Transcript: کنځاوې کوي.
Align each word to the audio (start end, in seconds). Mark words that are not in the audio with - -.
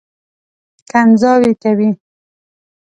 کنځاوې 0.89 1.51
کوي. 1.61 1.89